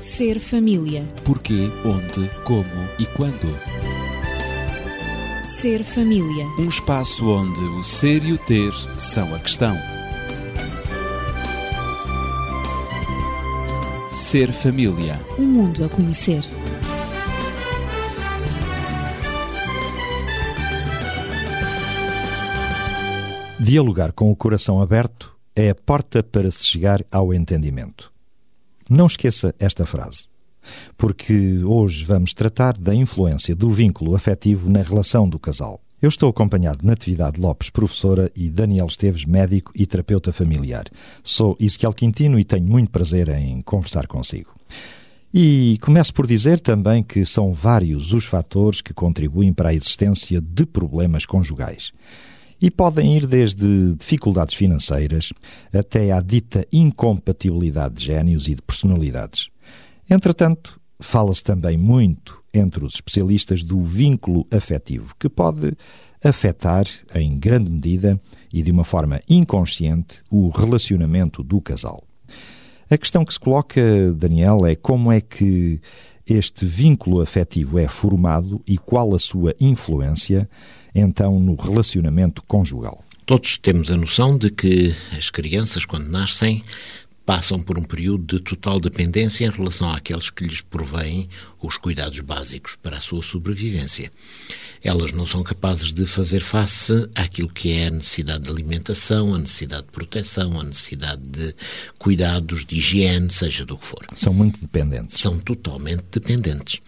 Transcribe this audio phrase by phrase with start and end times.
[0.00, 1.04] Ser família.
[1.24, 3.48] Porquê, onde, como e quando.
[5.44, 6.46] Ser família.
[6.56, 9.76] Um espaço onde o ser e o ter são a questão.
[14.12, 15.18] Ser família.
[15.36, 16.44] Um mundo a conhecer.
[23.58, 28.16] Dialogar com o coração aberto é a porta para se chegar ao entendimento.
[28.88, 30.28] Não esqueça esta frase,
[30.96, 35.78] porque hoje vamos tratar da influência do vínculo afetivo na relação do casal.
[36.00, 40.84] Eu estou acompanhado de Natividade Lopes, professora, e Daniel Esteves, médico e terapeuta familiar.
[41.22, 44.54] Sou Ezequiel Quintino e tenho muito prazer em conversar consigo.
[45.34, 50.40] E começo por dizer também que são vários os fatores que contribuem para a existência
[50.40, 51.92] de problemas conjugais
[52.60, 55.32] e podem ir desde dificuldades financeiras
[55.72, 59.48] até à dita incompatibilidade de génios e de personalidades.
[60.10, 65.76] Entretanto, fala-se também muito entre os especialistas do vínculo afetivo, que pode
[66.24, 68.18] afetar, em grande medida
[68.52, 72.02] e de uma forma inconsciente, o relacionamento do casal.
[72.90, 73.80] A questão que se coloca,
[74.14, 75.80] Daniel, é como é que
[76.26, 80.48] este vínculo afetivo é formado e qual a sua influência
[80.94, 83.02] então no relacionamento conjugal.
[83.26, 86.64] Todos temos a noção de que as crianças, quando nascem,
[87.28, 91.28] passam por um período de total dependência em relação àqueles que lhes provêm
[91.60, 94.10] os cuidados básicos para a sua sobrevivência.
[94.82, 99.38] Elas não são capazes de fazer face àquilo que é a necessidade de alimentação, a
[99.38, 101.54] necessidade de proteção, a necessidade de
[101.98, 104.06] cuidados, de higiene, seja do que for.
[104.14, 105.20] São muito dependentes.
[105.20, 106.80] São totalmente dependentes.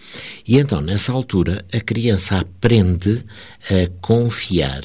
[0.48, 3.22] E então, nessa altura, a criança aprende
[3.64, 4.84] a confiar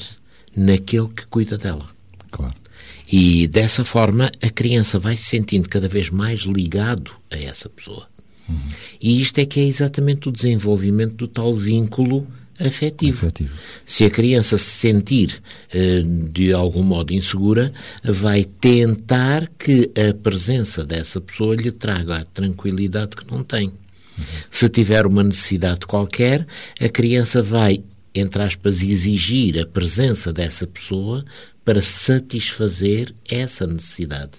[0.54, 1.88] naquele que cuida dela.
[2.30, 2.65] Claro.
[3.10, 8.08] E dessa forma a criança vai se sentindo cada vez mais ligado a essa pessoa.
[8.48, 8.58] Uhum.
[9.00, 12.26] E isto é que é exatamente o desenvolvimento do tal vínculo
[12.58, 13.26] afetivo.
[13.26, 13.52] afetivo.
[13.84, 15.42] Se a criança se sentir
[15.74, 17.72] uh, de algum modo insegura,
[18.02, 23.68] vai tentar que a presença dessa pessoa lhe traga a tranquilidade que não tem.
[23.68, 24.24] Uhum.
[24.50, 26.46] Se tiver uma necessidade qualquer,
[26.80, 27.78] a criança vai,
[28.14, 31.24] entre aspas, exigir a presença dessa pessoa
[31.66, 34.34] para satisfazer essa necessidade.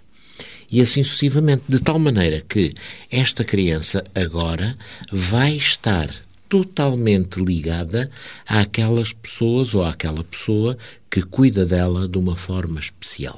[0.71, 2.73] E assim sucessivamente, de tal maneira que
[3.11, 4.77] esta criança agora
[5.11, 6.09] vai estar
[6.47, 8.09] totalmente ligada
[8.45, 10.77] àquelas pessoas ou àquela pessoa
[11.11, 13.37] que cuida dela de uma forma especial.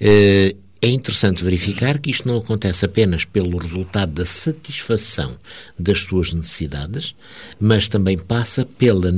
[0.00, 5.36] Eh, é interessante verificar que isto não acontece apenas pelo resultado da satisfação
[5.78, 7.16] das suas necessidades,
[7.58, 9.12] mas também passa pela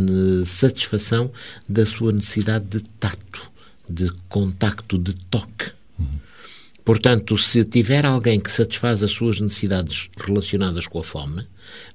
[0.47, 1.31] satisfação
[1.69, 3.54] da sua necessidade de tato
[3.89, 5.73] de contacto, de toque.
[6.85, 11.47] Portanto, se tiver alguém que satisfaz as suas necessidades relacionadas com a fome,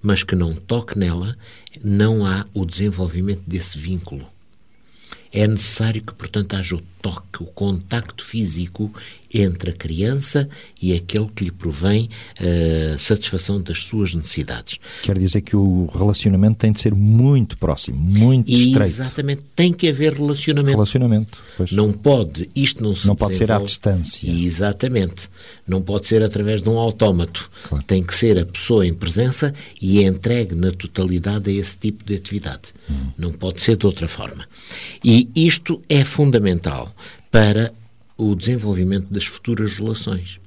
[0.01, 1.37] mas que não toque nela,
[1.83, 4.27] não há o desenvolvimento desse vínculo.
[5.31, 8.91] É necessário que, portanto, haja o toque, o contacto físico
[9.33, 10.49] entre a criança
[10.81, 14.79] e aquele que lhe provém a uh, satisfação das suas necessidades.
[15.03, 18.91] Quer dizer que o relacionamento tem de ser muito próximo, muito e estreito.
[18.91, 20.75] Exatamente, tem que haver relacionamento.
[20.75, 21.71] Relacionamento, pois.
[21.71, 24.29] Não pode, isto não se Não pode ser à distância.
[24.29, 25.29] Exatamente.
[25.67, 27.49] Não pode ser através de um autómato.
[27.67, 27.83] Claro.
[27.85, 32.15] Tem que ser a pessoa em presença e entregue na totalidade a esse tipo de
[32.15, 32.73] atividade.
[32.89, 33.11] Hum.
[33.17, 34.47] Não pode ser de outra forma.
[35.03, 36.88] E isto é fundamental
[37.31, 37.73] para
[38.17, 40.39] o desenvolvimento das futuras relações.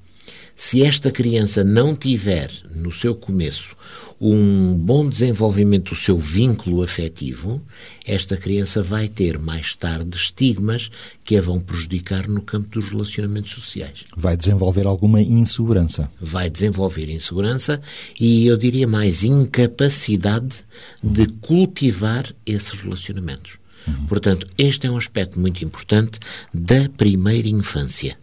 [0.55, 3.75] Se esta criança não tiver, no seu começo,
[4.21, 7.61] um bom desenvolvimento do seu vínculo afetivo,
[8.07, 10.89] esta criança vai ter mais tarde estigmas
[11.25, 14.05] que a vão prejudicar no campo dos relacionamentos sociais.
[14.17, 16.09] Vai desenvolver alguma insegurança.
[16.21, 17.81] Vai desenvolver insegurança
[18.21, 20.55] e, eu diria mais, incapacidade
[21.03, 23.62] de cultivar esses relacionamentos.
[23.87, 24.06] Uhum.
[24.06, 26.19] Portanto, este é um aspecto muito importante
[26.53, 28.16] da primeira infância.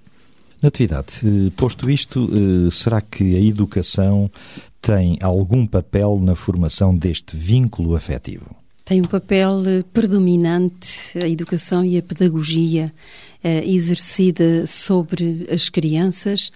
[0.62, 4.30] Natividade, eh, posto isto, eh, será que a educação
[4.82, 8.56] tem algum papel na formação deste vínculo afetivo?
[8.90, 12.92] Tem um papel eh, predominante a educação e a pedagogia
[13.44, 16.52] exercida sobre as crianças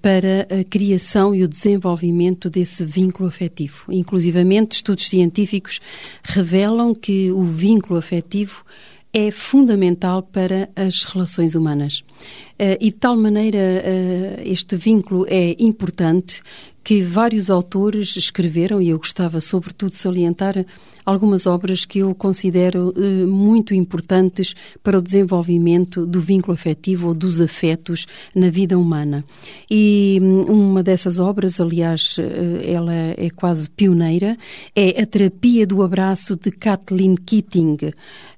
[0.00, 3.92] para a criação e o desenvolvimento desse vínculo afetivo.
[3.92, 5.80] Inclusivamente, estudos científicos
[6.24, 8.64] revelam que o vínculo afetivo
[9.12, 12.02] é fundamental para as relações humanas.
[12.58, 13.84] e de tal maneira
[14.44, 16.42] este vínculo é importante
[16.82, 20.66] que vários autores escreveram, e eu gostava sobretudo de salientar
[21.06, 27.14] algumas obras que eu considero eh, muito importantes para o desenvolvimento do vínculo afetivo ou
[27.14, 29.24] dos afetos na vida humana.
[29.70, 34.36] E hum, uma dessas obras, aliás, eh, ela é quase pioneira,
[34.74, 37.76] é A Terapia do Abraço de Kathleen Keating.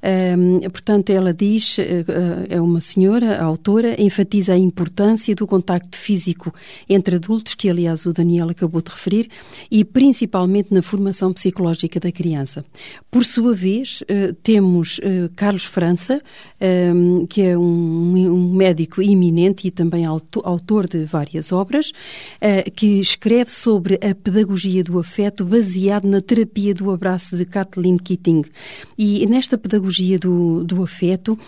[0.02, 2.04] Um, portanto, ela diz, eh,
[2.50, 6.52] é uma senhora, a autora, enfatiza a importância do contacto físico
[6.86, 9.28] entre adultos, que aliás o Daniel acabou de referir,
[9.70, 12.57] e principalmente na formação psicológica da criança.
[12.58, 12.64] França.
[13.10, 16.20] Por sua vez, eh, temos eh, Carlos França,
[16.60, 21.92] ehm, que é um médico eminente e também autor de várias obras,
[22.40, 27.96] eh, que escreve sobre a pedagogia do afeto baseado na terapia do abraço de Kathleen
[27.96, 28.44] Keating.
[28.96, 31.38] E nesta pedagogia do, do afeto,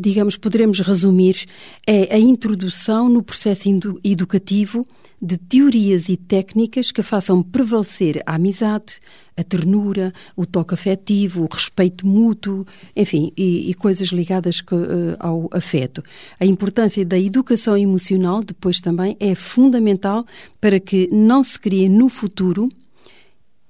[0.00, 1.46] digamos, poderemos resumir
[1.86, 3.68] é a introdução no processo
[4.04, 4.86] educativo
[5.20, 9.00] de teorias e técnicas que façam prevalecer a amizade,
[9.36, 15.16] a ternura, o toque afetivo, o respeito mútuo, enfim, e, e coisas ligadas que, uh,
[15.18, 16.02] ao afeto.
[16.40, 20.24] A importância da educação emocional, depois também, é fundamental
[20.60, 22.68] para que não se crie no futuro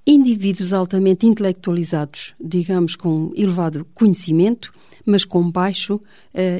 [0.05, 4.71] indivíduos altamente intelectualizados, digamos, com elevado conhecimento,
[5.07, 6.01] mas com baixo uh,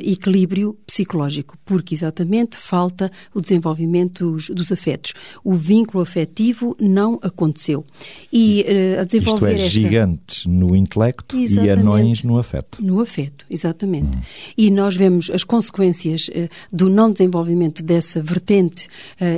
[0.02, 5.14] equilíbrio psicológico, porque exatamente falta o desenvolvimento dos, dos afetos.
[5.44, 7.86] O vínculo afetivo não aconteceu.
[8.32, 8.66] E
[8.98, 9.70] uh, a desenvolver Isto é, esta...
[9.70, 11.78] gigantes no intelecto exatamente.
[11.78, 12.82] e anões no afeto.
[12.82, 14.18] No afeto, exatamente.
[14.18, 14.22] Hum.
[14.58, 18.88] E nós vemos as consequências uh, do não desenvolvimento dessa vertente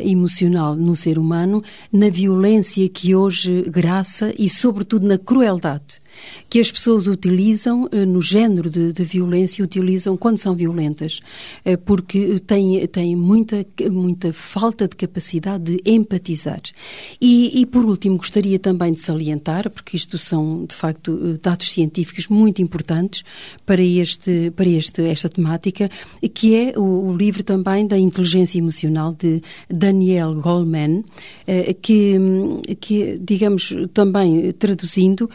[0.04, 6.00] emocional no ser humano na violência que hoje graça e, sobretudo, na crueldade
[6.50, 11.22] que as pessoas utilizam no género de, de violência utilizam quando são violentas,
[11.64, 16.62] eh, porque têm, têm muita, muita falta de capacidade de empatizar.
[17.22, 21.70] E, e, por último, gostaria também de salientar, porque isto são, de facto, eh, dados
[21.70, 23.24] científicos muito importantes
[23.66, 25.90] para, este, para este, esta temática,
[26.34, 31.04] que é o, o livro também da inteligência emocional de Daniel Goleman,
[31.48, 32.18] eh, que,
[32.80, 35.30] que digamos, também traduzindo,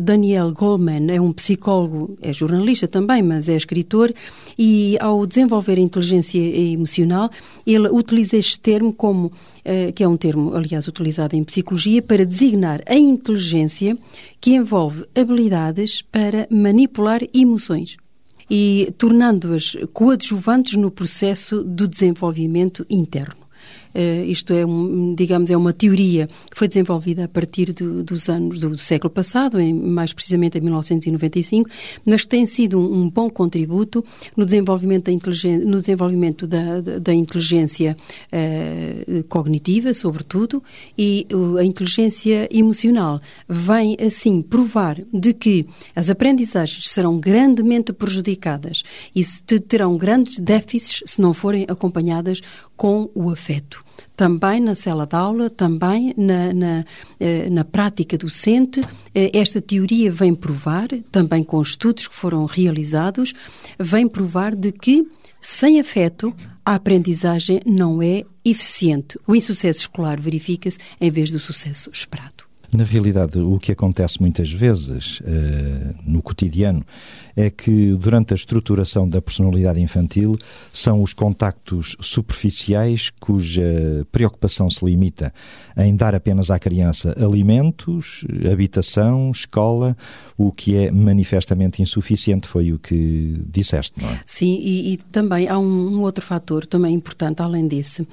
[0.00, 4.12] Daniel Goleman é um psicólogo, é jornalista, jornalista também, mas é escritor,
[4.58, 7.30] e ao desenvolver a inteligência emocional,
[7.66, 12.24] ele utiliza este termo como, uh, que é um termo, aliás, utilizado em psicologia, para
[12.24, 13.98] designar a inteligência
[14.40, 17.96] que envolve habilidades para manipular emoções
[18.50, 23.41] e tornando-as coadjuvantes no processo do desenvolvimento interno.
[23.94, 28.28] Uh, isto é, um, digamos, é uma teoria que foi desenvolvida a partir do, dos
[28.28, 31.68] anos do, do, século passado, em, mais precisamente em 1995,
[32.04, 34.04] mas que tem sido um, um bom contributo
[34.36, 37.96] no desenvolvimento da inteligência, no desenvolvimento da, da, da inteligência
[38.32, 40.62] uh, cognitiva, sobretudo,
[40.96, 41.26] e
[41.58, 48.82] a inteligência emocional vem assim provar de que as aprendizagens serão grandemente prejudicadas
[49.14, 49.22] e
[49.60, 52.40] terão grandes déficits se não forem acompanhadas
[52.76, 53.81] com o afeto.
[54.16, 56.84] Também na cela de aula, também na, na,
[57.18, 58.82] eh, na prática docente,
[59.14, 63.32] eh, esta teoria vem provar, também com estudos que foram realizados,
[63.78, 65.06] vem provar de que
[65.40, 66.34] sem afeto
[66.64, 69.18] a aprendizagem não é eficiente.
[69.26, 72.44] O insucesso escolar verifica-se em vez do sucesso esperado.
[72.72, 75.24] Na realidade, o que acontece muitas vezes uh,
[76.06, 76.82] no cotidiano
[77.36, 80.36] é que, durante a estruturação da personalidade infantil,
[80.72, 85.32] são os contactos superficiais cuja preocupação se limita
[85.76, 89.96] em dar apenas à criança alimentos, habitação, escola,
[90.36, 94.20] o que é manifestamente insuficiente, foi o que disseste, não é?
[94.26, 98.06] Sim, e, e também há um, um, outro fator também importante, além desse,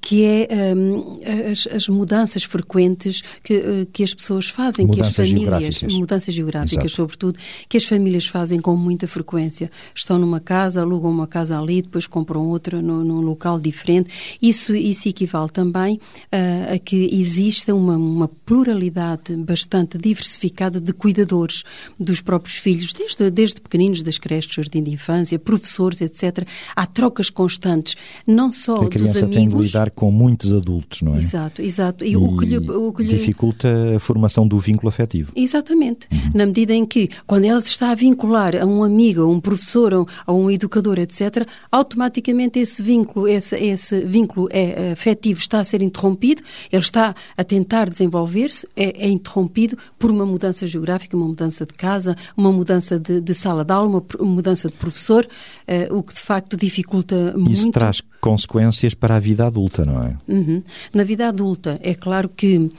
[0.00, 1.16] que é um,
[1.50, 5.94] as, as, mudanças frequentes que, eh, que as pessoas fazem, mudanças que as famílias, geográficas.
[5.94, 6.96] mudanças geográficas, Exato.
[6.96, 9.70] sobretudo, que as famílias fazem com muita frequência.
[9.94, 14.10] Estão numa casa, alugam uma casa ali, depois compram outra no, num local diferente.
[14.42, 16.00] Isso, isso equivale também
[16.32, 21.62] uh, a que exista uma, uma pluralidade bastante diversificada de cuidadores
[21.96, 26.44] dos próprios filhos, desde, desde pequeninos, das creches, jardim de infância, professores, etc.
[26.74, 27.94] Há trocas constantes,
[28.26, 28.96] não só dos amigos...
[28.96, 31.18] A criança tem de lidar com muitos adultos, não é?
[31.18, 32.04] Exato, exato.
[32.04, 33.16] E, e o que lhe, o que lhe...
[33.16, 35.30] dificulta a formação do vínculo afetivo.
[35.36, 36.08] Exatamente.
[36.10, 36.30] Uhum.
[36.34, 39.40] Na medida em que, quando ela se está a vincular a um amigo, a um
[39.40, 45.64] professor, a um educador, etc., automaticamente esse vínculo, esse, esse vínculo é, afetivo está a
[45.64, 51.26] ser interrompido, ele está a tentar desenvolver-se, é, é, interrompido por uma mudança geográfica, uma
[51.26, 55.96] mudança de casa, uma mudança de, de sala de aula, uma mudança de professor, uh,
[55.96, 57.52] o que de facto dificulta Isso muito.
[57.52, 60.16] Isso traz consequências para a vida adulta, não é?
[60.26, 60.62] Uhum.
[60.92, 62.72] Na vida adulta, é claro que uh,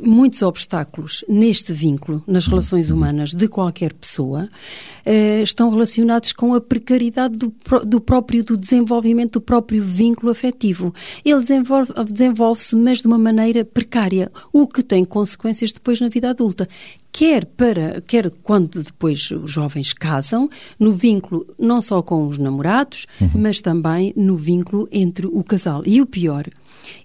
[0.00, 2.50] muitos obstáculos neste vínculo, nas uhum.
[2.50, 7.52] relações humanas de qualquer pessoa, uh, estão relacionados com a precariedade do,
[7.84, 10.94] do, próprio, do desenvolvimento do próprio vínculo afetivo.
[11.24, 16.30] Ele desenvolve-se, desenvolve mas de uma maneira precária, o que tem consequências depois na vida
[16.30, 16.68] adulta
[17.10, 20.48] quer para quer quando depois os jovens casam,
[20.78, 23.30] no vínculo não só com os namorados, uhum.
[23.34, 25.82] mas também no vínculo entre o casal.
[25.84, 26.44] E o pior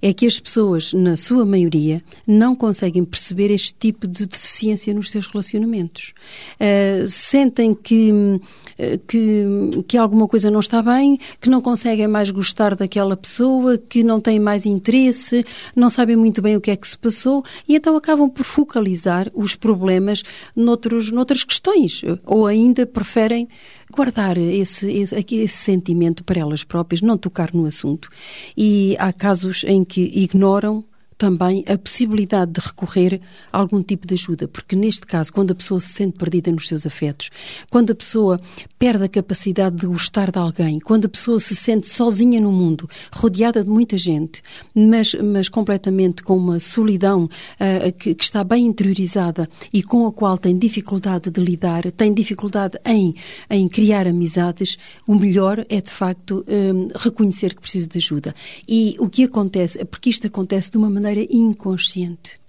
[0.02, 5.12] é que as pessoas, na sua maioria, não conseguem perceber este tipo de deficiência nos
[5.12, 6.14] seus relacionamentos.
[6.56, 9.46] Uh, sentem que, uh, que,
[9.88, 14.20] que alguma coisa não está bem, que não conseguem mais gostar daquela pessoa, que não
[14.20, 17.96] têm mais interesse, não sabem muito bem o que é que se passou e então
[17.96, 20.24] acabam por focalizar os problemas
[20.56, 23.48] noutros, noutras questões ou ainda preferem
[23.96, 28.10] guardar esse, esse, esse sentimento para elas próprias, não tocar no assunto.
[28.58, 30.84] E há casos em que ignoram
[31.18, 35.56] também a possibilidade de recorrer a algum tipo de ajuda, porque neste caso, quando a
[35.56, 37.30] pessoa se sente perdida nos seus afetos,
[37.70, 38.40] quando a pessoa
[38.80, 42.90] perde a capacidade de gostar de alguém, quando a pessoa se sente sozinha no mundo,
[43.14, 44.42] rodeada de muita gente,
[44.74, 50.12] mas, mas completamente com uma solidão uh, que, que, está bem interiorizada e com a
[50.12, 53.16] qual tem dificuldade de lidar, tem dificuldade em,
[53.50, 54.78] em criar amizades,
[55.08, 58.36] o melhor é de facto um, reconhecer que precisa de ajuda.
[58.68, 62.40] E o que acontece, porque isto acontece de uma maneira maneira inconsciente.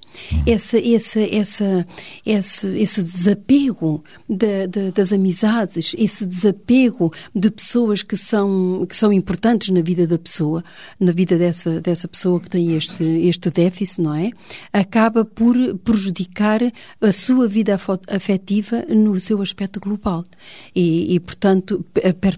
[0.47, 1.87] Essa, essa, essa,
[2.25, 9.13] esse, esse desapego de, de, das amizades, esse desapego de pessoas que são, que são
[9.13, 10.63] importantes na vida da pessoa,
[10.99, 14.31] na vida dessa, dessa pessoa que tem este, este déficit, não é?
[14.73, 16.61] Acaba por prejudicar
[17.01, 17.79] a sua vida
[18.09, 20.25] afetiva no seu aspecto global.
[20.75, 21.85] E, e portanto,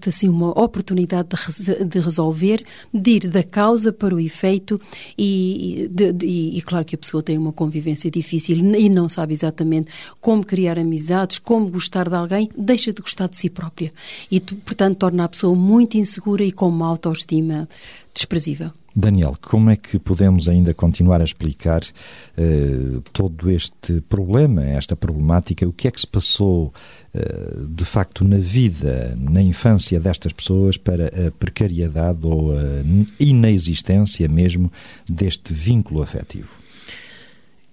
[0.09, 1.29] assim uma oportunidade
[1.59, 4.81] de, de resolver, de ir da causa para o efeito
[5.17, 9.35] e, de, e, e claro que a pessoa tem uma convivência difícil e não sabe
[9.35, 13.93] exatamente como criar amizades, como gostar de alguém, deixa de gostar de si própria.
[14.31, 17.69] E, portanto, torna a pessoa muito insegura e com uma autoestima
[18.15, 18.71] desprezível.
[18.99, 25.69] Daniel, como é que podemos ainda continuar a explicar uh, todo este problema, esta problemática?
[25.69, 26.73] O que é que se passou
[27.15, 32.83] uh, de facto na vida, na infância destas pessoas para a precariedade ou a
[33.21, 34.73] inexistência mesmo
[35.07, 36.66] deste vínculo afetivo?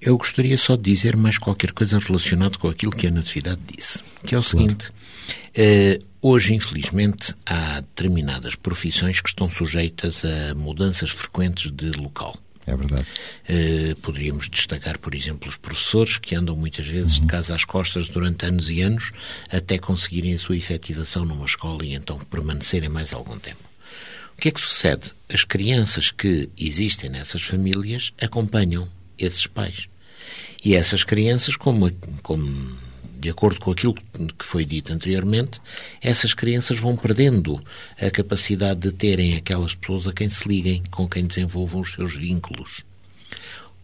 [0.05, 4.03] Eu gostaria só de dizer mais qualquer coisa relacionado com aquilo que a Natividade disse,
[4.25, 11.09] que é o seguinte: uh, hoje, infelizmente, há determinadas profissões que estão sujeitas a mudanças
[11.09, 12.35] frequentes de local.
[12.65, 13.07] É verdade.
[13.49, 17.21] Uh, poderíamos destacar, por exemplo, os professores que andam muitas vezes uhum.
[17.21, 19.11] de casa às costas durante anos e anos
[19.49, 23.63] até conseguirem a sua efetivação numa escola e então permanecerem mais algum tempo.
[24.37, 25.11] O que é que sucede?
[25.31, 29.87] As crianças que existem nessas famílias acompanham esses pais.
[30.63, 31.91] E essas crianças, como,
[32.21, 32.77] como
[33.19, 35.59] de acordo com aquilo que foi dito anteriormente,
[36.01, 37.61] essas crianças vão perdendo
[37.99, 42.15] a capacidade de terem aquelas pessoas a quem se liguem, com quem desenvolvam os seus
[42.15, 42.85] vínculos.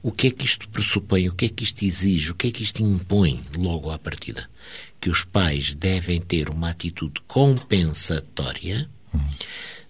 [0.02, 1.28] O que é que isto pressupõe?
[1.28, 2.32] O que é que isto exige?
[2.32, 4.50] O que é que isto impõe logo à partida?
[5.02, 8.90] Que os pais devem ter uma atitude compensatória.
[9.14, 9.22] Uhum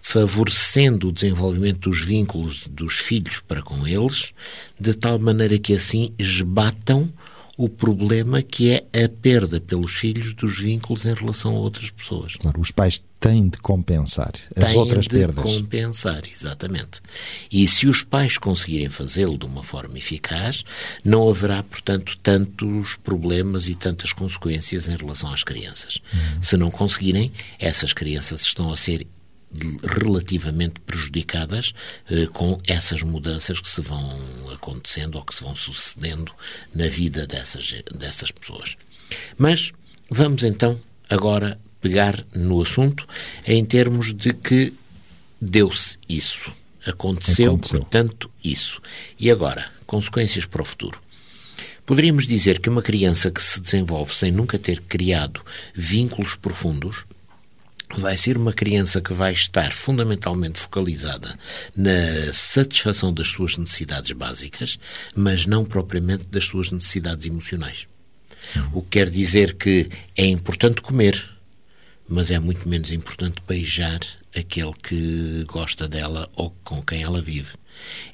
[0.00, 4.32] favorecendo o desenvolvimento dos vínculos dos filhos para com eles,
[4.78, 7.12] de tal maneira que assim esbatam
[7.60, 12.34] o problema que é a perda pelos filhos dos vínculos em relação a outras pessoas.
[12.36, 15.44] Claro, os pais têm de compensar as têm outras de perdas.
[15.44, 17.02] compensar, exatamente.
[17.52, 20.64] E se os pais conseguirem fazê-lo de uma forma eficaz,
[21.04, 26.00] não haverá, portanto, tantos problemas e tantas consequências em relação às crianças.
[26.14, 26.42] Uhum.
[26.42, 29.06] Se não conseguirem, essas crianças estão a ser
[29.82, 31.72] relativamente prejudicadas
[32.10, 34.18] eh, com essas mudanças que se vão
[34.52, 36.32] acontecendo ou que se vão sucedendo
[36.74, 38.76] na vida dessas, dessas pessoas.
[39.36, 39.72] Mas
[40.08, 43.06] vamos então agora pegar no assunto
[43.44, 44.72] em termos de que
[45.40, 46.52] deu-se isso.
[46.86, 48.80] Aconteceu, Aconteceu, portanto, isso.
[49.18, 51.00] E agora, consequências para o futuro.
[51.84, 55.40] Poderíamos dizer que uma criança que se desenvolve sem nunca ter criado
[55.74, 57.04] vínculos profundos
[57.96, 61.38] vai ser uma criança que vai estar fundamentalmente focalizada
[61.76, 64.78] na satisfação das suas necessidades básicas,
[65.14, 67.86] mas não propriamente das suas necessidades emocionais.
[68.72, 71.22] O que quer dizer que é importante comer,
[72.08, 74.00] mas é muito menos importante beijar
[74.34, 77.54] aquele que gosta dela ou com quem ela vive.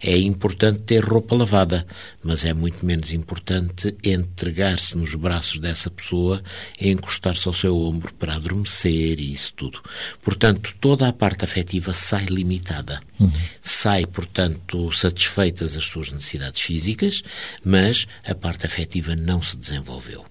[0.03, 1.87] É importante ter roupa lavada,
[2.23, 6.43] mas é muito menos importante entregar-se nos braços dessa pessoa
[6.81, 9.81] e encostar-se ao seu ombro para adormecer e isso tudo.
[10.23, 13.01] Portanto, toda a parte afetiva sai limitada.
[13.19, 13.31] Uhum.
[13.63, 17.23] Sai, portanto, satisfeitas as suas necessidades físicas,
[17.65, 20.25] mas a parte afetiva não se desenvolveu.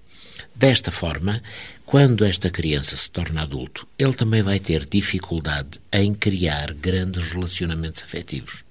[0.56, 1.42] Desta forma,
[1.86, 8.04] quando esta criança se torna adulto, ele também vai ter dificuldade em criar grandes relacionamentos
[8.04, 8.64] afetivos.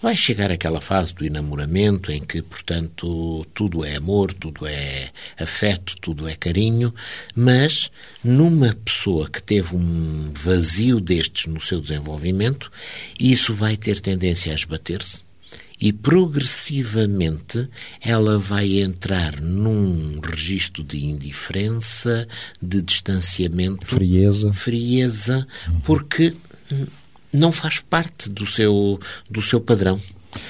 [0.00, 5.94] Vai chegar aquela fase do enamoramento em que, portanto, tudo é amor, tudo é afeto,
[6.00, 6.94] tudo é carinho,
[7.34, 7.90] mas
[8.22, 12.70] numa pessoa que teve um vazio destes no seu desenvolvimento,
[13.18, 15.24] isso vai ter tendência a esbater-se
[15.80, 17.68] e progressivamente
[18.00, 22.26] ela vai entrar num registro de indiferença,
[22.62, 25.46] de distanciamento, frieza, frieza,
[25.82, 26.34] porque
[27.34, 28.98] não faz parte do seu
[29.28, 30.00] do seu padrão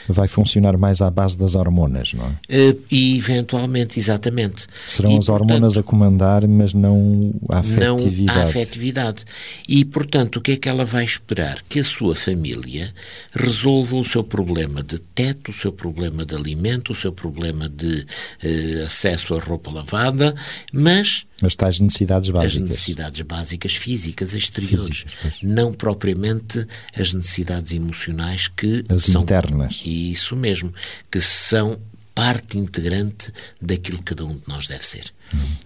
[0.09, 2.71] vai funcionar mais à base das hormonas, não é?
[2.71, 4.67] Uh, e eventualmente, exatamente.
[4.87, 8.23] Serão e, as hormonas a comandar, mas não a afetividade.
[8.25, 9.25] Não a afetividade.
[9.69, 11.63] E, portanto, o que é que ela vai esperar?
[11.69, 12.93] Que a sua família
[13.33, 18.01] resolva o seu problema de teto, o seu problema de alimento, o seu problema de
[18.01, 20.35] uh, acesso à roupa lavada,
[20.73, 22.63] mas as tais necessidades básicas.
[22.63, 24.99] As necessidades básicas físicas exteriores.
[25.01, 29.23] Físicas, não propriamente as necessidades emocionais que as são.
[29.23, 29.74] internas.
[29.85, 30.73] Isso mesmo.
[31.11, 31.81] Que são
[32.15, 35.13] parte integrante daquilo que cada um de nós deve ser.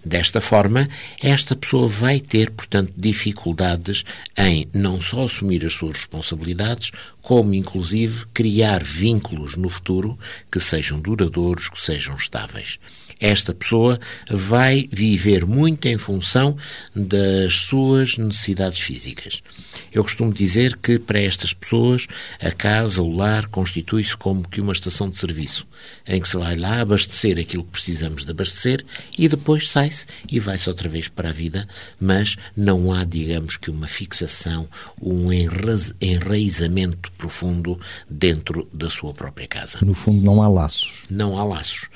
[0.03, 0.87] Desta forma,
[1.21, 4.03] esta pessoa vai ter, portanto, dificuldades
[4.37, 10.17] em não só assumir as suas responsabilidades, como inclusive criar vínculos no futuro
[10.51, 12.79] que sejam duradouros, que sejam estáveis
[13.19, 13.99] esta pessoa
[14.29, 16.55] vai viver muito em função
[16.95, 19.43] das suas necessidades físicas.
[19.91, 22.07] Eu costumo dizer que para estas pessoas
[22.39, 25.67] a casa, o lar, constitui-se como que uma estação de serviço,
[26.07, 28.85] em que se vai lá abastecer aquilo que precisamos de abastecer
[29.17, 31.67] e depois sai-se e vai-se outra vez para a vida,
[31.99, 34.67] mas não há, digamos que, uma fixação,
[35.01, 39.79] um enraizamento profundo dentro da sua própria casa.
[39.81, 41.03] No fundo, não há laços.
[41.09, 41.89] Não há laços.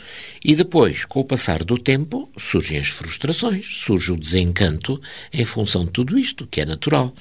[0.43, 5.01] E depois, com o passar do tempo, surgem as frustrações, surge o desencanto
[5.32, 7.13] em função de tudo isto, que é natural.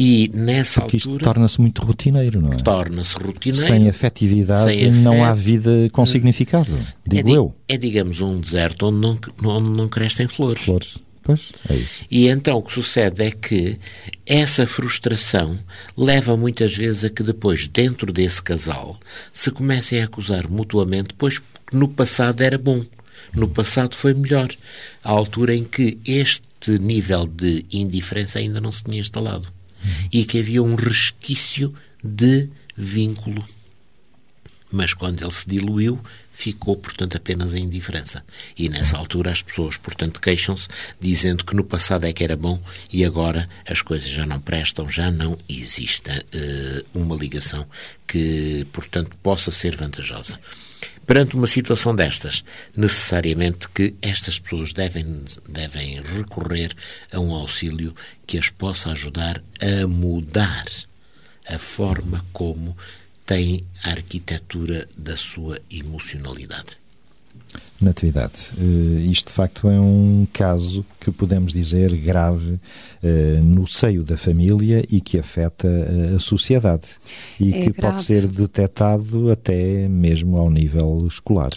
[0.00, 1.24] E nessa Porque altura.
[1.24, 2.56] torna-se muito rotineiro, não é?
[2.58, 3.66] Torna-se rotineiro.
[3.66, 6.70] Sem afetividade sem não há vida com significado,
[7.04, 7.54] digo é, eu.
[7.66, 10.62] É, digamos, um deserto onde não, onde não crescem flores.
[10.62, 10.98] Flores.
[11.24, 12.04] Pois, é isso.
[12.08, 13.76] E então o que sucede é que
[14.24, 15.58] essa frustração
[15.96, 19.00] leva muitas vezes a que depois, dentro desse casal,
[19.32, 22.84] se comecem a acusar mutuamente, pois no passado era bom,
[23.34, 24.48] no passado foi melhor,
[25.02, 29.57] à altura em que este nível de indiferença ainda não se tinha instalado
[30.12, 33.44] e que havia um resquício de vínculo.
[34.70, 35.98] Mas quando ele se diluiu,
[36.30, 38.24] ficou, portanto, apenas a indiferença.
[38.56, 40.68] E nessa altura as pessoas, portanto, queixam-se,
[41.00, 42.62] dizendo que no passado é que era bom
[42.92, 47.66] e agora as coisas já não prestam, já não existe uh, uma ligação
[48.06, 50.38] que, portanto, possa ser vantajosa.
[51.08, 52.44] Perante uma situação destas,
[52.76, 56.76] necessariamente que estas pessoas devem, devem recorrer
[57.10, 60.66] a um auxílio que as possa ajudar a mudar
[61.48, 62.76] a forma como
[63.24, 66.76] tem a arquitetura da sua emocionalidade.
[67.80, 68.50] Natividade.
[68.58, 74.16] Uh, isto de facto é um caso que podemos dizer grave uh, no seio da
[74.16, 76.88] família e que afeta uh, a sociedade
[77.38, 77.80] e é que grave.
[77.80, 81.50] pode ser detectado até mesmo ao nível escolar.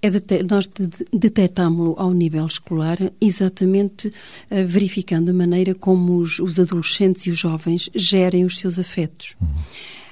[0.00, 0.10] É
[0.48, 0.70] nós
[1.12, 4.12] detectámos-lo ao nível escolar exatamente
[4.48, 9.34] verificando a maneira como os, os, adolescentes e os jovens gerem os seus afetos.
[9.40, 9.48] Uhum.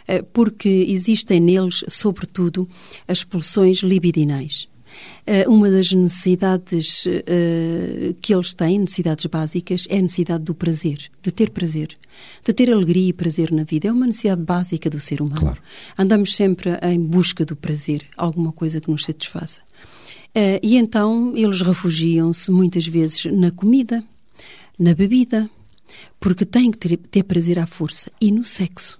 [0.08, 2.68] Eh, porque existem neles, sobretudo,
[3.08, 4.68] as pulsões libidinais.
[5.26, 11.10] Eh, uma das necessidades uh, que eles têm, necessidades básicas, é a necessidade do prazer,
[11.20, 11.96] de ter prazer,
[12.44, 13.88] de ter alegria e prazer na vida.
[13.88, 15.40] É uma necessidade básica do ser humano.
[15.40, 15.60] Claro.
[15.98, 19.62] Andamos sempre em busca do prazer, alguma coisa que nos satisfaça.
[20.28, 24.04] Uh, e então eles refugiam-se muitas vezes na comida,
[24.78, 25.50] na bebida,
[26.20, 28.96] porque têm que ter, ter prazer à força, e no sexo.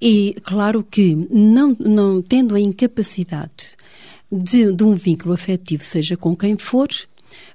[0.00, 3.76] E claro que, não, não tendo a incapacidade
[4.30, 6.88] de, de um vínculo afetivo, seja com quem for,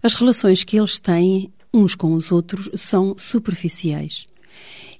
[0.01, 4.25] as relações que eles têm uns com os outros são superficiais.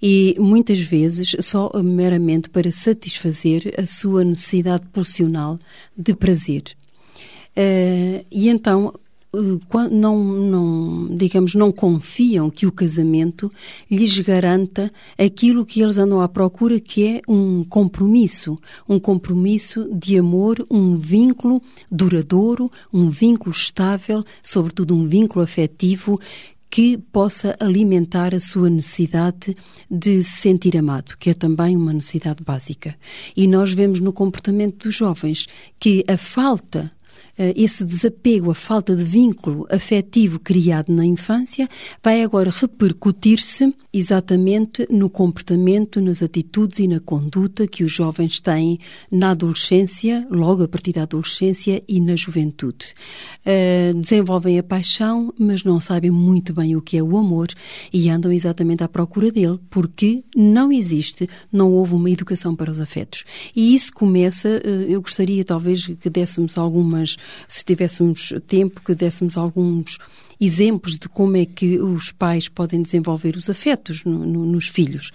[0.02, 5.58] E muitas vezes só meramente para satisfazer a sua necessidade pulsional
[5.98, 6.64] de prazer.
[7.56, 8.94] Uh, e então
[9.90, 13.52] não, não, digamos, não confiam que o casamento
[13.90, 20.20] lhes garanta aquilo que eles andam à procura, que é um compromisso, um compromisso de
[20.20, 26.20] amor, um vínculo duradouro, um vínculo estável, sobretudo um vínculo afetivo
[26.70, 29.56] que possa alimentar a sua necessidade
[29.90, 32.96] de se sentir amado, que é também uma necessidade básica.
[33.36, 35.46] E nós vemos no comportamento dos jovens
[35.80, 36.92] que a falta
[37.33, 41.68] eh, esse desapego, a falta de vínculo afetivo criado na infância,
[42.04, 48.80] vai agora repercutir-se exatamente no comportamento, nas atitudes e na conduta que os jovens têm
[49.12, 52.94] na adolescência, logo a partir da adolescência e na juventude.
[53.46, 57.48] Uh, desenvolvem a paixão, mas não sabem muito bem o que é o amor
[57.92, 62.80] e andam exatamente à procura dele, porque não existe, não houve uma educação para os
[62.80, 63.24] afetos.
[63.56, 67.18] E isso começa, uh, eu gostaria talvez que dessemos algumas
[67.48, 69.98] se tivéssemos tempo, que dessemos alguns
[70.40, 75.12] exemplos de como é que os pais podem desenvolver os afetos no, no, nos filhos.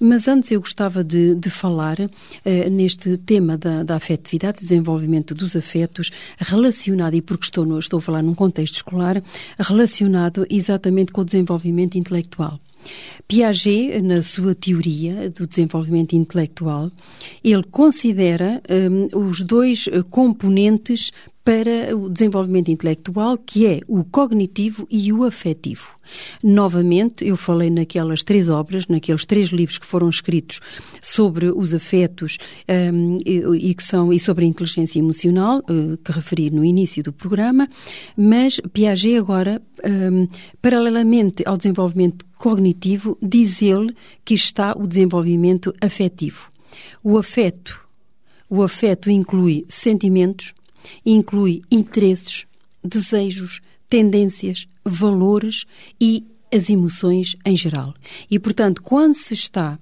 [0.00, 5.56] Mas antes eu gostava de, de falar uh, neste tema da, da afetividade, desenvolvimento dos
[5.56, 9.22] afetos, relacionado, e porque estou, estou a falar num contexto escolar,
[9.58, 12.60] relacionado exatamente com o desenvolvimento intelectual.
[13.26, 16.90] Piaget, na sua teoria do desenvolvimento intelectual,
[17.42, 21.10] ele considera um, os dois eh, componentes
[21.48, 25.96] para o desenvolvimento intelectual, que é o cognitivo e o afetivo.
[26.44, 30.60] Novamente, eu falei naquelas três obras, naqueles três livros que foram escritos
[31.00, 32.36] sobre os afetos
[32.92, 37.14] um, e, que são e sobre a inteligência emocional, uh, que referi no início do
[37.14, 37.66] programa,
[38.14, 39.62] mas Piaget agora,
[40.12, 40.28] um,
[40.60, 46.50] paralelamente ao desenvolvimento cognitivo, diz ele que está o desenvolvimento afetivo.
[47.02, 47.88] O afeto,
[48.50, 50.52] o afeto inclui sentimentos,
[51.04, 52.46] inclui interesses,
[52.84, 55.64] desejos, tendências, valores
[56.00, 57.94] e as emoções em geral.
[58.30, 59.78] E, portanto, quando se está,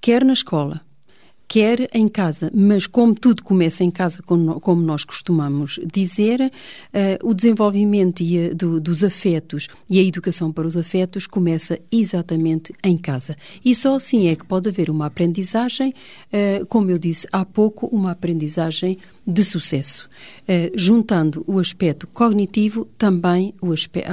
[0.00, 0.85] quer na escola,
[1.48, 7.32] quer em casa, mas como tudo começa em casa, como nós costumamos dizer, uh, o
[7.32, 13.36] desenvolvimento a, do, dos afetos e a educação para os afetos começa exatamente em casa.
[13.64, 15.94] E só assim é que pode haver uma aprendizagem,
[16.32, 20.08] uh, como eu disse há pouco, uma aprendizagem de sucesso,
[20.42, 24.04] uh, juntando o aspecto cognitivo também o, aspe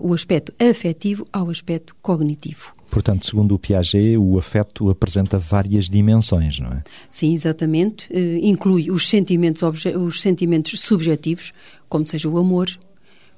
[0.00, 2.81] o aspecto afetivo ao aspecto cognitivo.
[2.92, 6.82] Portanto, segundo o Piaget, o afeto apresenta várias dimensões, não é?
[7.08, 8.06] Sim, exatamente.
[8.12, 11.54] Uh, inclui os sentimentos, os sentimentos subjetivos,
[11.88, 12.68] como seja o amor,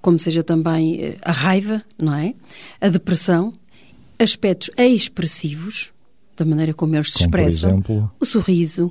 [0.02, 2.34] como seja também uh, a raiva, não é?
[2.80, 3.54] A depressão,
[4.18, 5.92] aspectos expressivos,
[6.36, 8.10] da maneira como eles se como, expressam, exemplo...
[8.18, 8.90] o sorriso,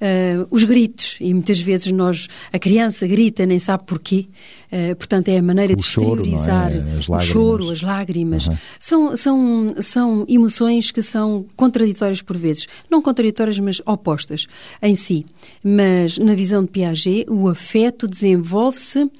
[0.00, 4.26] uh, os gritos, e muitas vezes nós, a criança grita, nem sabe porquê,
[4.72, 7.16] uh, portanto é a maneira o de choro, exteriorizar é?
[7.16, 8.46] o choro, as lágrimas.
[8.46, 8.56] Uhum.
[8.78, 14.46] São, são, são emoções que são contraditórias por vezes, não contraditórias, mas opostas
[14.82, 15.24] em si.
[15.62, 19.10] Mas na visão de Piaget, o afeto desenvolve-se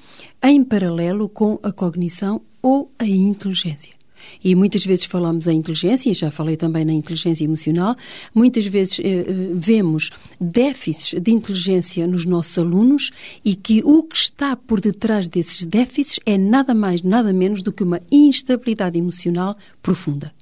[0.43, 3.96] em paralelo com a cognição ou a inteligência.
[4.43, 7.95] E muitas vezes falamos em inteligência, e já falei também na inteligência emocional,
[8.33, 10.09] muitas vezes eh, eh, vemos
[10.39, 13.11] déficits de inteligência nos nossos alunos
[13.43, 17.71] e que o que está por detrás desses déficits é nada mais, nada menos do
[17.71, 20.36] que uma instabilidade emocional profunda.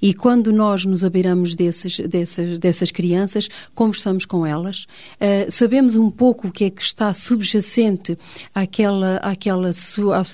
[0.00, 4.86] E quando nós nos abeiramos desses, dessas, dessas crianças, conversamos com elas,
[5.20, 8.16] uh, sabemos um pouco o que é que está subjacente
[8.54, 9.70] àquela, àquela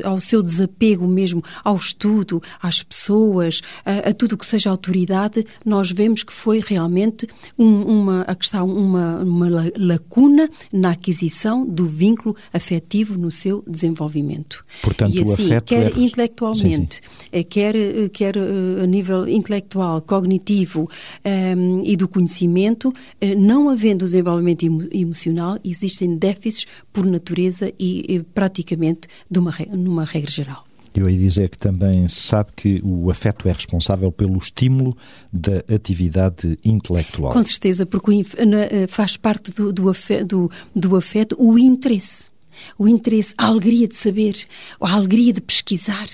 [0.04, 4.70] ao, ao, seu desapego mesmo ao estudo, às pessoas, a, a tudo o que seja
[4.70, 7.26] autoridade, nós vemos que foi realmente
[7.58, 14.64] um, uma, a questão, uma, uma lacuna na aquisição do vínculo afetivo no seu desenvolvimento.
[14.82, 16.00] Portanto, e assim, o afeto quer é...
[16.00, 17.28] intelectualmente, sim, sim.
[17.32, 17.74] Eh, quer,
[18.10, 20.88] quer a nível intelectual, cognitivo um,
[21.24, 22.94] ehm, e do conhecimento, uh,
[23.38, 30.30] não havendo desenvolvimento emo emocional, existem déficits por natureza e, e praticamente uma, numa regra
[30.30, 30.64] geral.
[30.94, 34.96] Eu ia dizer que também sabe que o afeto é responsável pelo estímulo
[35.32, 37.32] da atividade intelectual.
[37.32, 42.28] Com certeza, porque eh, faz parte do, do, afeto, do, do afeto o interesse.
[42.76, 44.36] O interesse, a alegria de saber,
[44.80, 46.08] a alegria de pesquisar,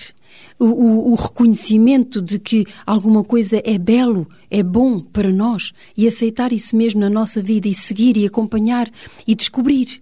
[0.59, 6.07] o, o, o, reconhecimento de que alguma coisa é belo, é bom para nós e
[6.07, 8.89] aceitar isso mesmo na nossa vida e seguir e acompanhar
[9.25, 10.01] e descobrir.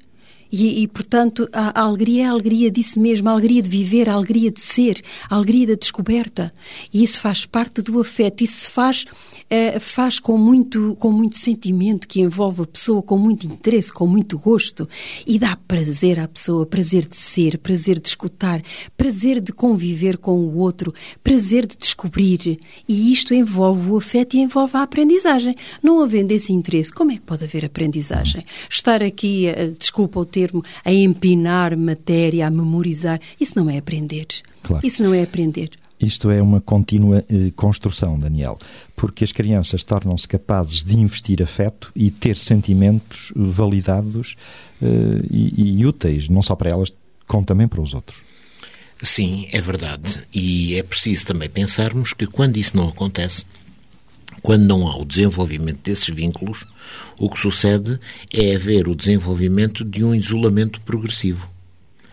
[0.51, 4.09] E, e, portanto, a, a, alegria é a alegria disso mesmo, a alegria de viver,
[4.09, 6.53] a alegria de ser, a alegria da descoberta.
[6.93, 9.05] E isso faz parte do afeto, isso se faz,
[9.49, 14.07] é, faz com, muito, com muito sentimento que envolve a pessoa, com muito interesse, com
[14.07, 14.87] muito gosto.
[15.25, 18.61] E dá prazer à pessoa, prazer de ser, prazer de escutar,
[18.95, 22.59] prazer de conviver com o outro, prazer de descobrir.
[22.87, 25.55] E isto envolve o afeto e envolve a aprendizagem.
[25.81, 28.45] Não havendo esse interesse, como é que pode haver aprendizagem?
[28.69, 34.27] Estar aqui, desculpa o termo, a empinar matéria, a memorizar, isso não é aprender.
[34.61, 34.85] Claro.
[34.85, 35.69] Isso não é aprender.
[35.99, 38.59] Isto é uma contínua eh, construção, Daniel,
[38.97, 44.35] porque as crianças tornam-se capazes de investir afeto e ter sentimentos validados
[44.81, 46.91] eh, e, e úteis, não só para elas,
[47.25, 48.23] como também para os outros.
[49.01, 50.19] Sim, é verdade.
[50.33, 53.45] E é preciso também pensarmos que quando isso não acontece,
[54.45, 56.67] quando não há o desenvolvimento desses vínculos,
[57.17, 57.99] o que sucede
[58.31, 61.49] é haver o desenvolvimento de um isolamento progressivo.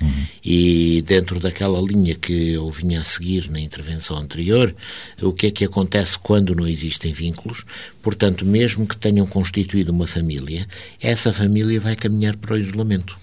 [0.01, 0.25] Uhum.
[0.43, 4.75] E dentro daquela linha que eu vinha a seguir na intervenção anterior,
[5.21, 7.67] o que é que acontece quando não existem vínculos?
[8.01, 10.67] Portanto, mesmo que tenham constituído uma família,
[11.03, 13.15] essa família vai caminhar para o isolamento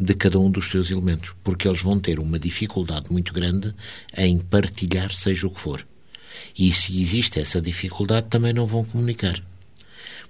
[0.00, 3.74] de cada um dos seus elementos, porque eles vão ter uma dificuldade muito grande
[4.16, 5.86] em partilhar, seja o que for.
[6.58, 9.42] E se existe essa dificuldade, também não vão comunicar.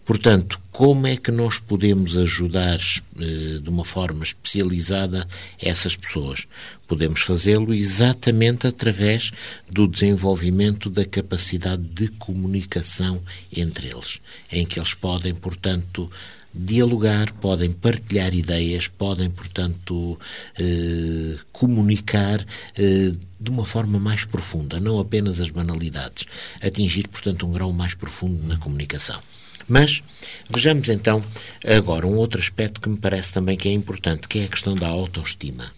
[0.04, 2.80] Portanto, como é que nós podemos ajudar
[3.20, 5.28] eh, de uma forma especializada
[5.60, 6.48] essas pessoas?
[6.88, 9.30] Podemos fazê-lo exatamente através
[9.70, 13.22] do desenvolvimento da capacidade de comunicação
[13.54, 14.20] entre eles,
[14.50, 16.10] em que eles podem, portanto,
[16.54, 20.18] dialogar, podem partilhar ideias, podem, portanto,
[20.58, 22.44] eh, comunicar
[22.76, 26.26] eh, de uma forma mais profunda, não apenas as banalidades,
[26.60, 29.20] atingir, portanto, um grau mais profundo na comunicação.
[29.68, 30.02] Mas
[30.50, 31.24] vejamos então
[31.66, 34.74] agora um outro aspecto que me parece também que é importante, que é a questão
[34.74, 35.72] da autoestima.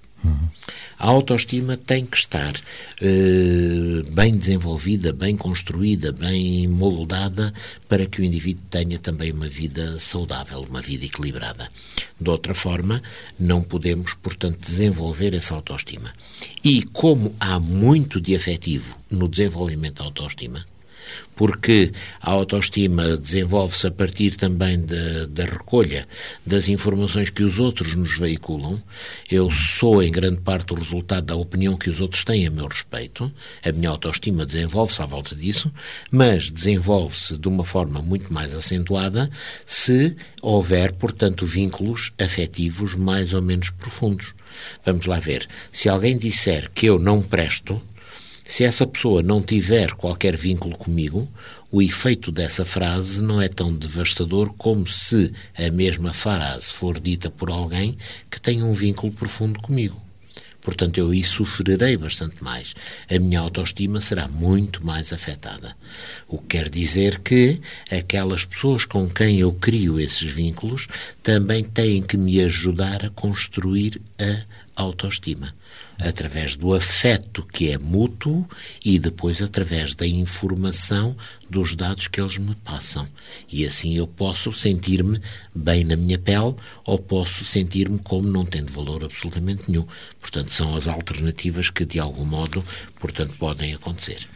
[0.98, 2.54] A autoestima tem que estar
[3.00, 7.52] eh, bem desenvolvida, bem construída, bem moldada
[7.88, 11.68] para que o indivíduo tenha também uma vida saudável, uma vida equilibrada.
[12.18, 13.02] De outra forma,
[13.38, 16.12] não podemos, portanto, desenvolver essa autoestima.
[16.62, 20.64] E como há muito de afetivo no desenvolvimento da autoestima,
[21.37, 26.07] porque a autoestima desenvolve-se a partir também da, da, recolha
[26.46, 28.81] das informações que os outros nos veiculam.
[29.31, 32.66] Eu sou, em grande parte, o resultado da opinião que os outros têm a meu
[32.66, 33.31] respeito.
[33.64, 35.72] A minha autoestima desenvolve-se à volta disso,
[36.11, 39.31] mas desenvolve-se de uma forma muito mais acentuada
[39.66, 44.35] se houver, portanto, vínculos afetivos mais ou menos profundos.
[44.85, 45.48] Vamos lá ver.
[45.72, 47.83] Se alguém disser que eu não presto,
[48.46, 51.26] se essa pessoa não tiver qualquer vínculo comigo,
[51.72, 57.30] o efeito dessa frase não é tão devastador como se a mesma frase for dita
[57.30, 57.96] por alguém
[58.30, 60.00] que tem um vínculo profundo comigo.
[60.61, 62.74] Portanto, eu aí sofrerei bastante mais.
[63.11, 65.76] A minha autoestima será muito mais afetada.
[66.28, 70.87] O que quer dizer que aquelas pessoas com quem eu crio esses vínculos
[71.22, 75.54] também têm que me ajudar a construir a autoestima
[75.98, 78.46] através do afeto que é mútuo
[78.85, 81.16] e depois através da informação
[81.48, 83.07] dos dados que eles me passam.
[83.50, 85.20] E assim eu posso sentir-me
[85.54, 86.54] bem na minha pele
[86.85, 89.87] ou posso sentir-me como não tendo valor absolutamente nenhum.
[90.20, 92.64] Portanto, são as alternativas que de algum modo,
[92.98, 94.26] portanto, podem acontecer.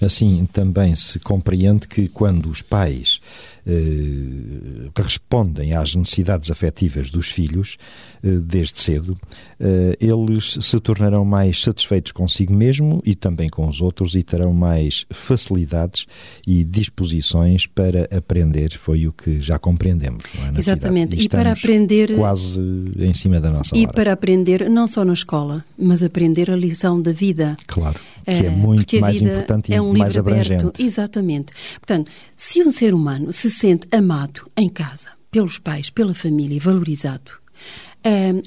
[0.00, 3.20] Assim, também se compreende que quando os pais
[3.66, 7.76] eh, respondem às necessidades afetivas dos filhos
[8.22, 9.16] desde cedo,
[9.60, 14.52] eh, eles se tornarão mais satisfeitos consigo mesmo e também com os outros e terão
[14.52, 16.06] mais facilidades
[16.46, 18.72] e disposições para aprender.
[18.72, 20.24] Foi o que já compreendemos.
[20.54, 21.16] É, Exatamente.
[21.16, 22.60] E, e para aprender quase
[22.98, 23.92] em cima da nossa e hora.
[23.92, 27.56] para aprender não só na escola, mas aprender a lição da vida.
[27.66, 30.62] Claro, que é muito mais importante é um e mais abrangente.
[30.62, 30.82] Aberto.
[30.82, 31.52] Exatamente.
[31.80, 37.32] Portanto, se um ser humano se sente amado em casa, pelos pais, pela família, valorizado,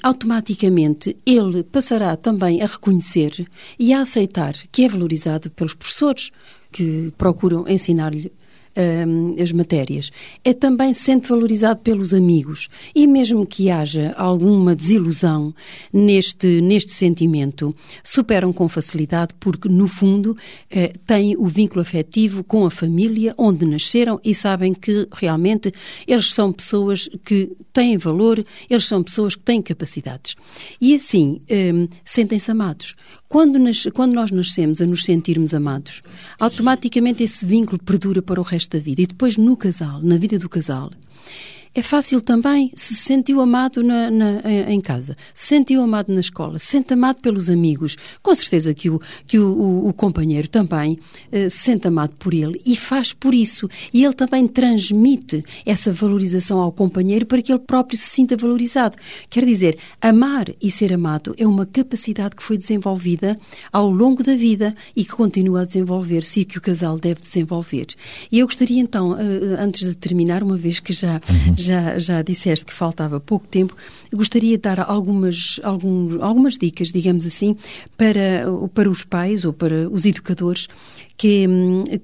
[0.02, 3.46] Automaticamente ele passará também a reconhecer
[3.78, 6.30] e a aceitar que é valorizado pelos professores
[6.72, 8.32] que procuram ensinar-lhe
[8.76, 10.10] um, as matérias,
[10.44, 12.68] é também se sente valorizado pelos amigos.
[12.94, 15.54] E mesmo que haja alguma desilusão
[15.92, 20.36] neste, neste sentimento, superam com facilidade porque, no fundo,
[20.70, 25.72] eh, têm o vínculo afetivo com a família onde nasceram e sabem que realmente
[26.06, 30.34] eles são pessoas que têm valor, eles são pessoas que têm capacidades.
[30.80, 32.94] E assim, um, sentem-se amados.
[33.32, 36.02] Quando, nas, quando nós nascemos a nos sentirmos amados,
[36.38, 39.00] automaticamente esse vínculo perdura para o resto da vida.
[39.00, 40.90] E depois, no casal, na vida do casal,
[41.74, 46.58] É fácil também se sentiu amado na, na, em casa, se sentiu amado na escola,
[46.58, 47.96] se sente amado pelos amigos.
[48.22, 50.98] Com certeza que o, que o, o, o companheiro também
[51.32, 53.70] uh, se sente amado por ele e faz por isso.
[53.90, 58.98] E ele também transmite essa valorização ao companheiro para que ele próprio se sinta valorizado.
[59.30, 63.38] Quer dizer, amar e ser amado é uma capacidade que foi desenvolvida
[63.72, 67.86] ao longo da vida e que continua a desenvolver-se e que o casal deve desenvolver.
[68.30, 69.16] E eu gostaria então, uh,
[69.58, 71.14] antes de terminar, uma vez que já.
[71.14, 73.76] Uhum já, já disseste que faltava pouco tempo,
[74.12, 77.56] gostaria de dar algumas, alguns, algumas dicas, digamos assim,
[77.96, 78.44] para,
[78.74, 80.68] para os pais ou para os educadores
[81.16, 81.46] que,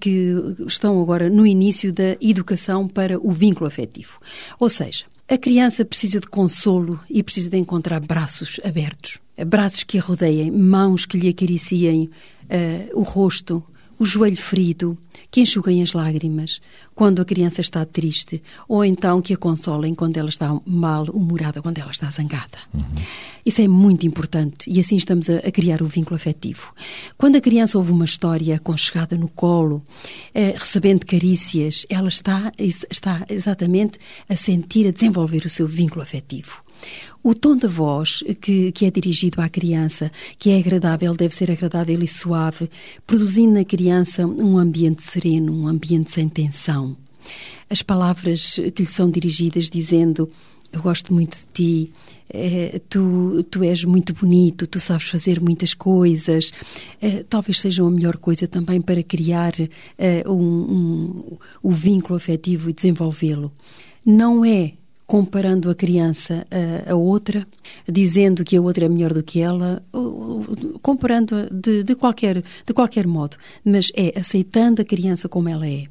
[0.00, 0.34] que
[0.66, 4.18] estão agora no início da educação para o vínculo afetivo.
[4.58, 9.98] Ou seja, a criança precisa de consolo e precisa de encontrar braços abertos, braços que
[9.98, 12.04] a rodeiem, mãos que lhe acariciem
[12.44, 13.62] uh, o rosto,
[13.98, 14.96] o joelho ferido,
[15.30, 16.60] que enxuguem as lágrimas
[16.94, 21.78] quando a criança está triste, ou então que a consolem quando ela está mal-humorada, quando
[21.78, 22.58] ela está zangada.
[22.72, 22.82] Uhum.
[23.44, 26.72] Isso é muito importante e assim estamos a, a, criar o vínculo afetivo.
[27.16, 29.82] Quando a criança ouve uma história aconchegada no colo,
[30.34, 36.60] eh, recebendo carícias, ela está, está exatamente a sentir, a desenvolver o seu vínculo afetivo.
[37.22, 41.50] O tom de voz que, que é dirigido à criança, que é agradável, deve ser
[41.50, 42.70] agradável e suave,
[43.06, 46.96] produzindo na criança um ambiente sereno, um ambiente sem tensão.
[47.68, 50.30] As palavras que lhe são dirigidas dizendo
[50.72, 51.92] eu gosto muito de ti,
[52.28, 56.52] é, tu, tu és muito bonito, tu sabes fazer muitas coisas,
[57.00, 59.52] é, talvez sejam a melhor coisa também para criar
[59.96, 63.50] é, um, um, o vínculo afetivo e desenvolvê-lo.
[64.04, 64.74] Não é
[65.08, 67.48] comparando a criança a, a, outra,
[67.90, 69.82] dizendo que a outra é melhor do que ela,
[70.82, 75.86] comparando de, de, qualquer, de qualquer modo, mas é aceitando a criança como ela é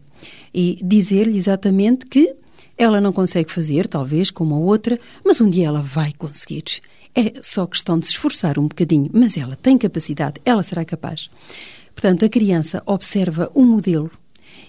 [0.54, 2.36] e dizer-lhe exatamente que
[2.78, 6.66] ela não consegue fazer, talvez, como a outra, mas um dia ela vai conseguir.
[7.16, 11.28] É só questão de se esforçar um bocadinho, mas ela tem capacidade, ela será capaz.
[11.96, 14.12] Portanto, a criança observa um modelo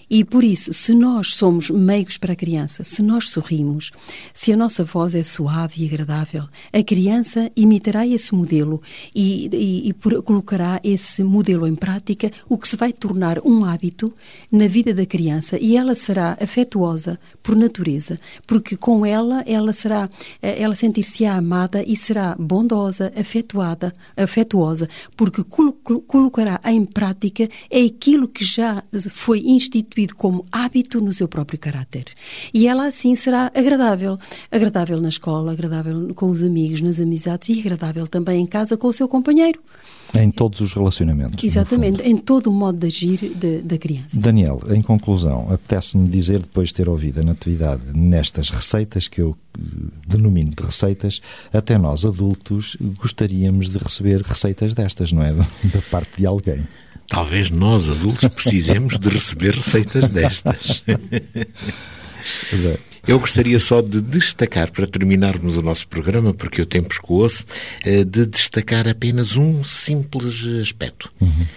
[0.09, 3.91] e por isso, se nós somos meigos para a criança, se nós sorrimos,
[4.33, 8.81] se a nossa voz é suave e agradável, a criança imitará esse modelo
[9.13, 13.63] e, e, e por, colocará esse modelo em prática, o que se vai tornar um
[13.63, 14.11] hábito
[14.51, 15.59] na vida da criança.
[15.59, 20.09] E ela será afetuosa por natureza, porque com ela ela será,
[20.41, 25.73] eh, ela sentir-se-á amada e será bondosa, afetuada, afetuosa, porque colo
[26.07, 32.05] colocará em prática aquilo que já foi instituído como hábito no seu próprio caráter.
[32.53, 34.17] E ela assim será agradável.
[34.51, 38.87] Agradável na escola, agradável com os amigos, nas amizades e agradável também em casa com
[38.87, 39.59] o seu companheiro.
[40.15, 41.43] Em todos os relacionamentos.
[41.43, 44.19] Exatamente, em todo o modo de agir de, da criança.
[44.19, 49.37] Daniel, em conclusão, apetece-me dizer, depois de ter ouvido a Natividade nestas receitas, que eu
[49.55, 49.61] eh,
[50.07, 51.21] denomino de receitas,
[51.53, 55.31] até nós adultos gostaríamos de receber receitas destas, não é?
[55.69, 56.63] Da parte de alguém.
[57.09, 60.83] Talvez nós, adultos, precisemos de receber receitas destas.
[63.07, 67.43] Eu gostaria só de destacar, para terminarmos o nosso programa, porque o tempo escoou-se,
[67.83, 71.11] eh, de destacar apenas um simples aspecto.
[71.19, 71.47] Uhum.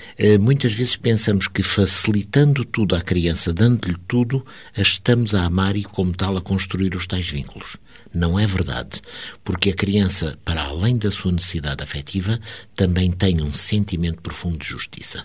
[0.40, 5.82] Muitas vezes pensamos que facilitando tudo à criança, dando-lhe tudo, a estamos a amar e,
[5.82, 7.76] como tal, a construir os tais vínculos.
[8.14, 9.02] Não é verdade,
[9.44, 12.38] porque a criança, para além da sua necessidade afetiva,
[12.74, 15.22] também tem um sentimento profundo de justiça.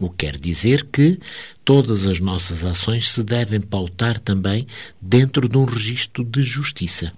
[0.00, 1.18] O que quer dizer que
[1.64, 4.66] todas as nossas ações se devem pautar também
[5.00, 7.12] dentro de um registro de justiça.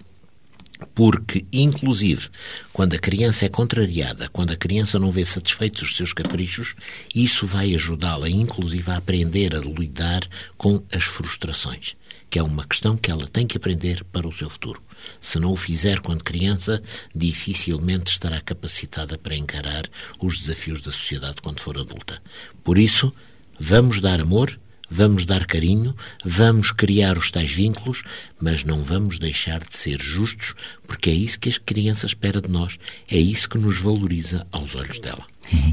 [0.95, 2.29] Porque, inclusive,
[2.73, 6.75] quando a criança é contrariada, quando a criança não vê satisfeitos os seus caprichos,
[7.15, 11.97] isso vai ajudá-la, inclusive, a aprender a lidar com as frustrações,
[12.31, 14.81] que é uma questão que ela tem que aprender para o seu futuro.
[15.21, 16.81] Se não o fizer quando criança,
[17.15, 19.83] dificilmente estará capacitada para encarar
[20.21, 22.23] os desafios da sociedade quando for adulta.
[22.63, 23.13] Por isso,
[23.59, 28.03] vamos dar amor, vamos dar carinho, vamos criar os tais vínculos,
[28.41, 30.55] mas não vamos deixar de ser justos,
[30.87, 32.79] porque é isso que a criança espera de nós,
[33.11, 35.27] é isso que nos valoriza aos olhos dela.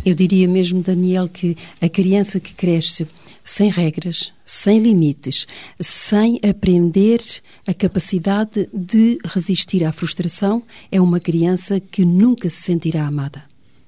[0.04, 3.08] Eu diria mesmo, Daniel, que a criança que cresce
[3.48, 5.48] sem regras, sem limites,
[5.80, 7.22] sem aprender
[7.66, 13.46] a capacidade de resistir à frustração, é uma criança que nunca se sentirá amada.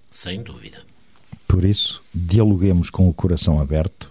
[0.09, 0.81] Sem dúvida.
[1.45, 4.09] Por isso, dialoguemos com o coração aberto,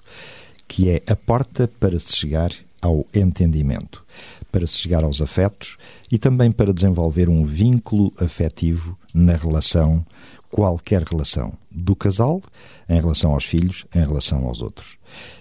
[0.68, 2.50] que é a porta para se chegar
[2.82, 4.04] ao entendimento,
[4.52, 5.78] para se chegar aos afetos
[6.12, 10.04] e também para desenvolver um vínculo afetivo na relação
[10.50, 12.42] qualquer relação do casal
[12.88, 14.96] em relação aos filhos, em relação aos outros.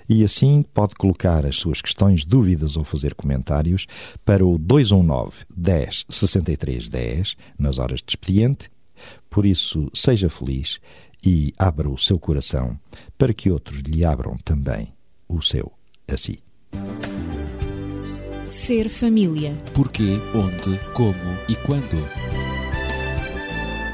[0.08, 3.86] E assim pode colocar as suas questões, dúvidas ou fazer comentários
[4.24, 8.70] para o 219 10 63 10 nas horas de expediente.
[9.30, 10.80] Por isso, seja feliz
[11.26, 12.80] e abra o seu coração
[13.18, 14.94] para que outros lhe abram também
[15.28, 15.72] o seu
[16.08, 16.42] a si.
[18.50, 19.58] Ser família.
[19.74, 22.47] Porquê, onde, como e quando.